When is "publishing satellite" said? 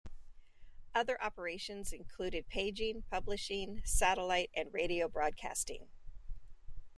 3.03-4.49